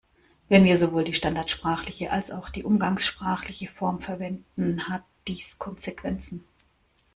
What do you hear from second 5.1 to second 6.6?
dies Konsequenzen.